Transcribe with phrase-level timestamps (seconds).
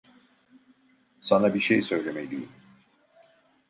[1.19, 2.49] Sana bir şey söylemeliyim.